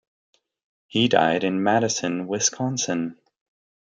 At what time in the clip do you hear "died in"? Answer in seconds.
1.09-1.61